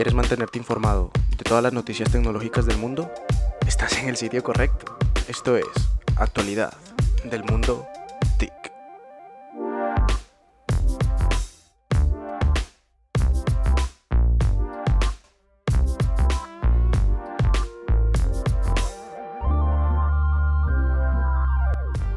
¿Quieres 0.00 0.14
mantenerte 0.14 0.56
informado 0.56 1.10
de 1.36 1.44
todas 1.44 1.62
las 1.62 1.74
noticias 1.74 2.10
tecnológicas 2.10 2.64
del 2.64 2.78
mundo? 2.78 3.12
Estás 3.66 3.98
en 3.98 4.08
el 4.08 4.16
sitio 4.16 4.42
correcto. 4.42 4.96
Esto 5.28 5.58
es 5.58 5.66
Actualidad 6.16 6.72
del 7.24 7.44
Mundo 7.44 7.86
TIC. 8.38 8.50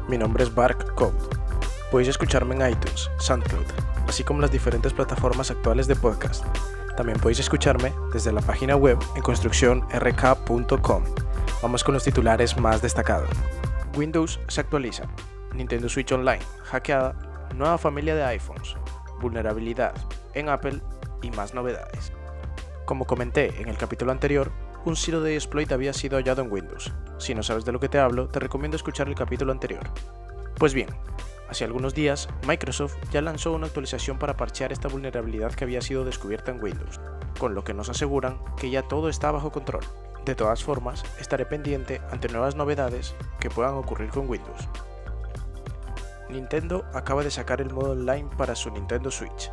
Mi 0.08 0.16
nombre 0.16 0.44
es 0.44 0.54
Bark 0.54 0.94
Code. 0.94 1.18
Podéis 1.90 2.08
escucharme 2.08 2.54
en 2.54 2.72
iTunes, 2.72 3.10
SoundCloud, 3.18 3.66
así 4.08 4.24
como 4.24 4.40
las 4.40 4.50
diferentes 4.50 4.92
plataformas 4.92 5.50
actuales 5.50 5.86
de 5.86 5.96
podcast. 5.96 6.44
También 6.96 7.18
podéis 7.18 7.40
escucharme 7.40 7.92
desde 8.12 8.32
la 8.32 8.40
página 8.40 8.76
web 8.76 8.98
en 9.16 9.22
construccionrk.com. 9.22 11.04
Vamos 11.62 11.82
con 11.84 11.94
los 11.94 12.04
titulares 12.04 12.56
más 12.56 12.82
destacados. 12.82 13.30
Windows 13.96 14.40
se 14.48 14.60
actualiza. 14.60 15.04
Nintendo 15.54 15.88
Switch 15.88 16.12
Online 16.12 16.42
hackeada. 16.64 17.14
Nueva 17.54 17.78
familia 17.78 18.14
de 18.14 18.24
iPhones. 18.24 18.76
Vulnerabilidad 19.20 19.94
en 20.34 20.48
Apple 20.48 20.80
y 21.22 21.30
más 21.30 21.54
novedades. 21.54 22.12
Como 22.84 23.06
comenté 23.06 23.60
en 23.60 23.68
el 23.68 23.76
capítulo 23.76 24.12
anterior, 24.12 24.52
un 24.84 24.96
Zero 24.96 25.20
Day 25.20 25.34
exploit 25.34 25.72
había 25.72 25.92
sido 25.92 26.18
hallado 26.18 26.42
en 26.42 26.52
Windows. 26.52 26.92
Si 27.18 27.34
no 27.34 27.42
sabes 27.42 27.64
de 27.64 27.72
lo 27.72 27.80
que 27.80 27.88
te 27.88 27.98
hablo, 27.98 28.28
te 28.28 28.40
recomiendo 28.40 28.76
escuchar 28.76 29.08
el 29.08 29.14
capítulo 29.14 29.52
anterior. 29.52 29.84
Pues 30.58 30.74
bien, 30.74 30.88
Hace 31.48 31.64
algunos 31.64 31.94
días, 31.94 32.28
Microsoft 32.46 32.96
ya 33.12 33.20
lanzó 33.20 33.52
una 33.52 33.66
actualización 33.66 34.18
para 34.18 34.36
parchear 34.36 34.72
esta 34.72 34.88
vulnerabilidad 34.88 35.52
que 35.52 35.64
había 35.64 35.82
sido 35.82 36.04
descubierta 36.04 36.50
en 36.50 36.62
Windows, 36.62 37.00
con 37.38 37.54
lo 37.54 37.64
que 37.64 37.74
nos 37.74 37.88
aseguran 37.88 38.38
que 38.56 38.70
ya 38.70 38.82
todo 38.82 39.08
está 39.08 39.30
bajo 39.30 39.52
control. 39.52 39.84
De 40.24 40.34
todas 40.34 40.64
formas, 40.64 41.04
estaré 41.20 41.44
pendiente 41.44 42.00
ante 42.10 42.28
nuevas 42.28 42.56
novedades 42.56 43.14
que 43.40 43.50
puedan 43.50 43.74
ocurrir 43.74 44.08
con 44.08 44.28
Windows. 44.28 44.68
Nintendo 46.30 46.86
acaba 46.94 47.22
de 47.22 47.30
sacar 47.30 47.60
el 47.60 47.72
modo 47.72 47.92
online 47.92 48.28
para 48.38 48.54
su 48.54 48.70
Nintendo 48.70 49.10
Switch, 49.10 49.50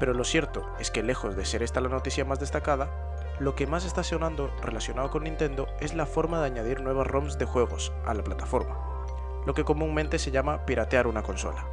pero 0.00 0.14
lo 0.14 0.24
cierto 0.24 0.66
es 0.80 0.90
que 0.90 1.04
lejos 1.04 1.36
de 1.36 1.44
ser 1.44 1.62
esta 1.62 1.80
la 1.80 1.88
noticia 1.88 2.24
más 2.24 2.40
destacada, 2.40 2.90
lo 3.38 3.54
que 3.54 3.68
más 3.68 3.84
está 3.84 4.02
sonando 4.02 4.50
relacionado 4.60 5.10
con 5.10 5.22
Nintendo 5.22 5.68
es 5.80 5.94
la 5.94 6.06
forma 6.06 6.40
de 6.40 6.46
añadir 6.46 6.80
nuevas 6.80 7.06
ROMs 7.06 7.38
de 7.38 7.44
juegos 7.44 7.92
a 8.04 8.12
la 8.12 8.24
plataforma, 8.24 8.91
lo 9.46 9.54
que 9.54 9.64
comúnmente 9.64 10.18
se 10.18 10.30
llama 10.30 10.64
piratear 10.66 11.06
una 11.06 11.22
consola. 11.22 11.66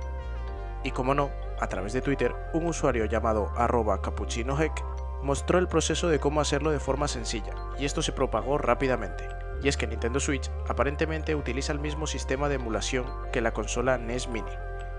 Y 0.83 0.91
como 0.91 1.13
no, 1.13 1.29
a 1.59 1.67
través 1.67 1.93
de 1.93 2.01
Twitter, 2.01 2.33
un 2.53 2.67
usuario 2.67 3.05
llamado 3.05 3.51
arroba 3.55 4.01
capuchinoheck 4.01 4.83
mostró 5.21 5.59
el 5.59 5.67
proceso 5.67 6.07
de 6.07 6.19
cómo 6.19 6.41
hacerlo 6.41 6.71
de 6.71 6.79
forma 6.79 7.07
sencilla, 7.07 7.53
y 7.77 7.85
esto 7.85 8.01
se 8.01 8.13
propagó 8.13 8.57
rápidamente. 8.57 9.27
Y 9.61 9.67
es 9.67 9.75
que 9.75 9.87
Nintendo 9.87 10.19
Switch 10.19 10.49
aparentemente 10.69 11.35
utiliza 11.35 11.73
el 11.73 11.79
mismo 11.79 12.07
sistema 12.07 12.47
de 12.47 12.55
emulación 12.55 13.05
que 13.33 13.41
la 13.41 13.51
consola 13.51 13.97
NES 13.97 14.29
Mini, 14.29 14.51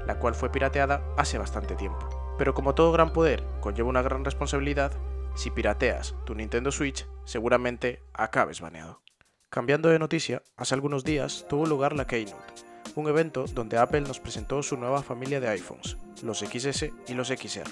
la 0.07 0.19
cual 0.19 0.35
fue 0.35 0.51
pirateada 0.51 1.03
hace 1.17 1.39
bastante 1.39 1.77
tiempo. 1.77 2.35
Pero 2.37 2.53
como 2.55 2.75
todo 2.75 2.93
gran 2.93 3.13
poder 3.13 3.43
conlleva 3.61 3.89
una 3.89 4.03
gran 4.03 4.25
responsabilidad, 4.25 4.93
si 5.35 5.51
pirateas 5.51 6.15
tu 6.25 6.35
Nintendo 6.35 6.73
Switch, 6.73 7.07
seguramente 7.25 8.03
acabes 8.13 8.61
baneado. 8.61 9.01
Cambiando 9.51 9.89
de 9.89 9.99
noticia, 9.99 10.45
hace 10.57 10.77
algunos 10.77 11.03
días 11.03 11.45
tuvo 11.49 11.67
lugar 11.67 11.97
la 11.97 12.07
Keynote, 12.07 12.55
un 12.95 13.09
evento 13.09 13.47
donde 13.53 13.79
Apple 13.79 14.03
nos 14.03 14.21
presentó 14.21 14.63
su 14.63 14.77
nueva 14.77 15.03
familia 15.03 15.41
de 15.41 15.49
iPhones, 15.49 15.97
los 16.23 16.39
XS 16.39 16.91
y 17.09 17.15
los 17.15 17.27
XR. 17.27 17.69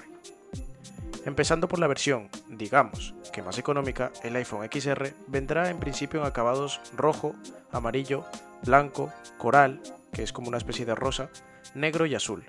Empezando 1.25 1.69
por 1.69 1.79
la 1.79 1.87
versión, 1.87 2.31
digamos, 2.49 3.15
que 3.33 3.45
más 3.45 3.59
económica, 3.59 4.11
el 4.25 4.35
iPhone 4.35 4.69
XR 4.69 5.15
vendrá 5.29 5.71
en 5.71 5.79
principio 5.79 6.19
en 6.19 6.27
acabados 6.27 6.81
rojo, 6.97 7.37
amarillo, 7.71 8.25
blanco, 8.65 9.13
coral, 9.37 9.81
que 10.13 10.25
es 10.25 10.33
como 10.33 10.49
una 10.49 10.59
especie 10.59 10.85
de 10.85 10.97
rosa, 10.97 11.31
negro 11.77 12.07
y 12.07 12.17
azul. 12.17 12.45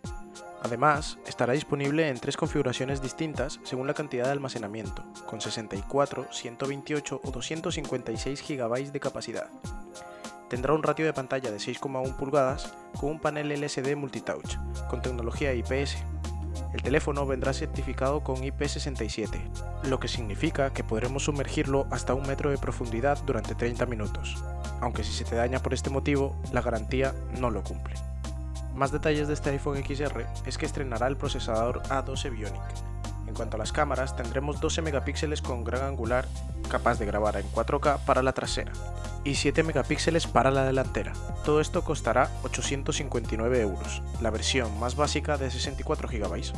Además, 0.61 1.17
estará 1.25 1.53
disponible 1.53 2.09
en 2.09 2.19
tres 2.19 2.35
configuraciones 2.35 3.01
distintas 3.01 3.59
según 3.63 3.87
la 3.87 3.93
cantidad 3.93 4.25
de 4.25 4.31
almacenamiento, 4.31 5.03
con 5.25 5.39
64, 5.39 6.27
128 6.31 7.21
o 7.23 7.31
256 7.31 8.43
GB 8.47 8.91
de 8.91 8.99
capacidad. 8.99 9.47
Tendrá 10.49 10.73
un 10.73 10.83
ratio 10.83 11.05
de 11.05 11.13
pantalla 11.13 11.51
de 11.51 11.57
6,1 11.57 12.15
pulgadas 12.17 12.73
con 12.99 13.11
un 13.11 13.19
panel 13.19 13.51
LCD 13.51 13.95
multitouch, 13.95 14.57
con 14.89 15.01
tecnología 15.01 15.53
IPS. 15.53 15.97
El 16.73 16.81
teléfono 16.81 17.25
vendrá 17.25 17.53
certificado 17.53 18.21
con 18.21 18.37
IP67, 18.37 19.39
lo 19.83 19.99
que 19.99 20.07
significa 20.07 20.73
que 20.73 20.83
podremos 20.83 21.23
sumergirlo 21.23 21.87
hasta 21.89 22.13
un 22.13 22.27
metro 22.27 22.49
de 22.49 22.57
profundidad 22.57 23.17
durante 23.25 23.55
30 23.55 23.85
minutos, 23.85 24.43
aunque 24.81 25.03
si 25.03 25.13
se 25.13 25.23
te 25.23 25.35
daña 25.35 25.59
por 25.59 25.73
este 25.73 25.89
motivo, 25.89 26.35
la 26.51 26.61
garantía 26.61 27.13
no 27.39 27.49
lo 27.49 27.63
cumple. 27.63 28.08
Más 28.79 28.93
detalles 28.93 29.27
de 29.27 29.33
este 29.33 29.49
iPhone 29.49 29.83
XR 29.83 30.25
es 30.45 30.57
que 30.57 30.65
estrenará 30.65 31.07
el 31.07 31.17
procesador 31.17 31.83
A12 31.89 32.31
Bionic. 32.31 32.61
En 33.27 33.33
cuanto 33.33 33.57
a 33.57 33.59
las 33.59 33.73
cámaras, 33.73 34.15
tendremos 34.15 34.61
12 34.61 34.81
megapíxeles 34.81 35.41
con 35.41 35.65
gran 35.65 35.83
angular 35.83 36.25
capaz 36.69 36.97
de 36.97 37.05
grabar 37.05 37.35
en 37.35 37.51
4K 37.51 37.99
para 38.05 38.23
la 38.23 38.31
trasera 38.31 38.71
y 39.25 39.35
7 39.35 39.63
megapíxeles 39.63 40.27
para 40.27 40.49
la 40.49 40.63
delantera. 40.63 41.11
Todo 41.43 41.59
esto 41.59 41.83
costará 41.83 42.31
859 42.43 43.59
euros, 43.59 44.01
la 44.21 44.29
versión 44.29 44.79
más 44.79 44.95
básica 44.95 45.37
de 45.37 45.51
64 45.51 46.07
GB. 46.07 46.53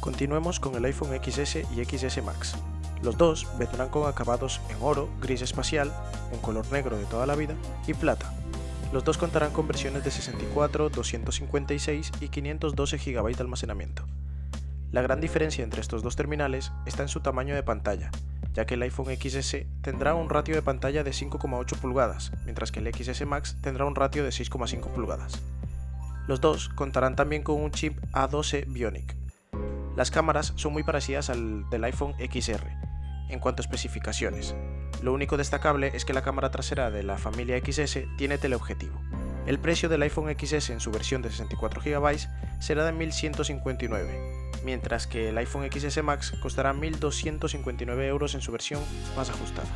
Continuemos 0.00 0.60
con 0.60 0.74
el 0.74 0.84
iPhone 0.84 1.18
XS 1.18 1.64
y 1.74 1.82
XS 1.82 2.22
Max. 2.22 2.56
Los 3.00 3.16
dos 3.16 3.46
vendrán 3.58 3.88
con 3.88 4.06
acabados 4.06 4.60
en 4.68 4.76
oro, 4.82 5.08
gris 5.22 5.40
espacial, 5.40 5.94
en 6.30 6.40
color 6.40 6.70
negro 6.70 6.98
de 6.98 7.06
toda 7.06 7.24
la 7.24 7.36
vida 7.36 7.54
y 7.86 7.94
plata, 7.94 8.34
los 8.92 9.04
dos 9.04 9.18
contarán 9.18 9.52
con 9.52 9.66
versiones 9.66 10.04
de 10.04 10.10
64, 10.10 10.88
256 10.88 12.12
y 12.20 12.28
512 12.28 12.98
GB 12.98 13.36
de 13.36 13.42
almacenamiento. 13.42 14.06
La 14.90 15.02
gran 15.02 15.20
diferencia 15.20 15.62
entre 15.62 15.82
estos 15.82 16.02
dos 16.02 16.16
terminales 16.16 16.72
está 16.86 17.02
en 17.02 17.08
su 17.08 17.20
tamaño 17.20 17.54
de 17.54 17.62
pantalla, 17.62 18.10
ya 18.54 18.64
que 18.64 18.74
el 18.74 18.82
iPhone 18.82 19.14
XS 19.14 19.66
tendrá 19.82 20.14
un 20.14 20.30
ratio 20.30 20.54
de 20.54 20.62
pantalla 20.62 21.04
de 21.04 21.10
5,8 21.10 21.78
pulgadas, 21.78 22.32
mientras 22.44 22.72
que 22.72 22.80
el 22.80 22.94
XS 22.94 23.26
Max 23.26 23.56
tendrá 23.60 23.84
un 23.84 23.94
ratio 23.94 24.24
de 24.24 24.30
6,5 24.30 24.88
pulgadas. 24.88 25.42
Los 26.26 26.40
dos 26.40 26.70
contarán 26.70 27.16
también 27.16 27.42
con 27.42 27.60
un 27.60 27.70
chip 27.70 27.98
A12 28.12 28.64
Bionic. 28.72 29.14
Las 29.96 30.10
cámaras 30.10 30.52
son 30.56 30.72
muy 30.72 30.82
parecidas 30.82 31.28
al 31.28 31.68
del 31.68 31.84
iPhone 31.84 32.14
XR 32.18 32.77
en 33.28 33.40
cuanto 33.40 33.60
a 33.60 33.64
especificaciones, 33.64 34.54
lo 35.02 35.12
único 35.12 35.36
destacable 35.36 35.92
es 35.94 36.04
que 36.04 36.12
la 36.12 36.22
cámara 36.22 36.50
trasera 36.50 36.90
de 36.90 37.02
la 37.02 37.18
familia 37.18 37.58
XS 37.58 38.00
tiene 38.16 38.38
teleobjetivo. 38.38 39.00
El 39.46 39.58
precio 39.58 39.88
del 39.88 40.02
iPhone 40.02 40.34
XS 40.38 40.70
en 40.70 40.80
su 40.80 40.90
versión 40.90 41.22
de 41.22 41.30
64 41.30 41.80
GB 41.80 42.18
será 42.60 42.84
de 42.84 42.92
1159, 42.92 44.60
mientras 44.64 45.06
que 45.06 45.30
el 45.30 45.38
iPhone 45.38 45.70
XS 45.72 46.02
Max 46.02 46.34
costará 46.42 46.72
1259 46.72 48.06
euros 48.06 48.34
en 48.34 48.40
su 48.40 48.52
versión 48.52 48.82
más 49.16 49.30
ajustada. 49.30 49.68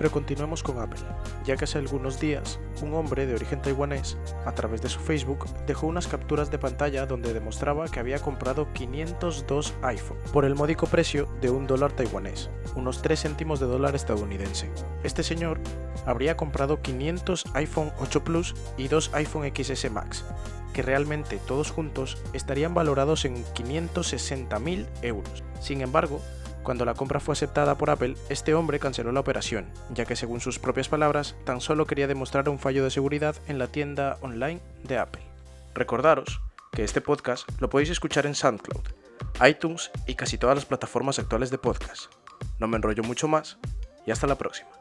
Pero 0.00 0.12
continuemos 0.12 0.62
con 0.62 0.78
Apple, 0.78 1.02
ya 1.44 1.58
que 1.58 1.64
hace 1.64 1.76
algunos 1.76 2.18
días 2.18 2.58
un 2.80 2.94
hombre 2.94 3.26
de 3.26 3.34
origen 3.34 3.60
taiwanés, 3.60 4.16
a 4.46 4.52
través 4.52 4.80
de 4.80 4.88
su 4.88 4.98
Facebook, 4.98 5.44
dejó 5.66 5.88
unas 5.88 6.08
capturas 6.08 6.50
de 6.50 6.58
pantalla 6.58 7.04
donde 7.04 7.34
demostraba 7.34 7.86
que 7.86 8.00
había 8.00 8.18
comprado 8.18 8.72
502 8.72 9.74
iPhone 9.82 10.16
por 10.32 10.46
el 10.46 10.54
módico 10.54 10.86
precio 10.86 11.28
de 11.42 11.50
un 11.50 11.66
dólar 11.66 11.92
taiwanés, 11.92 12.48
unos 12.76 13.02
3 13.02 13.20
céntimos 13.20 13.60
de 13.60 13.66
dólar 13.66 13.94
estadounidense. 13.94 14.70
Este 15.04 15.22
señor 15.22 15.60
habría 16.06 16.34
comprado 16.34 16.80
500 16.80 17.44
iPhone 17.52 17.92
8 18.00 18.24
Plus 18.24 18.54
y 18.78 18.88
dos 18.88 19.10
iPhone 19.12 19.52
XS 19.54 19.90
Max, 19.90 20.24
que 20.72 20.80
realmente 20.80 21.38
todos 21.46 21.70
juntos 21.70 22.16
estarían 22.32 22.72
valorados 22.72 23.26
en 23.26 23.44
560.000 23.44 24.86
euros. 25.02 25.44
Sin 25.60 25.82
embargo, 25.82 26.22
cuando 26.62 26.84
la 26.84 26.94
compra 26.94 27.20
fue 27.20 27.32
aceptada 27.32 27.76
por 27.76 27.90
Apple, 27.90 28.16
este 28.28 28.54
hombre 28.54 28.78
canceló 28.78 29.12
la 29.12 29.20
operación, 29.20 29.66
ya 29.90 30.04
que 30.04 30.16
según 30.16 30.40
sus 30.40 30.58
propias 30.58 30.88
palabras, 30.88 31.36
tan 31.44 31.60
solo 31.60 31.86
quería 31.86 32.06
demostrar 32.06 32.48
un 32.48 32.58
fallo 32.58 32.84
de 32.84 32.90
seguridad 32.90 33.36
en 33.48 33.58
la 33.58 33.66
tienda 33.66 34.18
online 34.20 34.60
de 34.84 34.98
Apple. 34.98 35.22
Recordaros 35.74 36.40
que 36.72 36.84
este 36.84 37.00
podcast 37.00 37.48
lo 37.60 37.70
podéis 37.70 37.90
escuchar 37.90 38.26
en 38.26 38.34
SoundCloud, 38.34 38.84
iTunes 39.46 39.90
y 40.06 40.14
casi 40.14 40.38
todas 40.38 40.56
las 40.56 40.66
plataformas 40.66 41.18
actuales 41.18 41.50
de 41.50 41.58
podcast. 41.58 42.12
No 42.58 42.68
me 42.68 42.76
enrollo 42.76 43.02
mucho 43.02 43.28
más 43.28 43.58
y 44.06 44.10
hasta 44.10 44.26
la 44.26 44.36
próxima. 44.36 44.79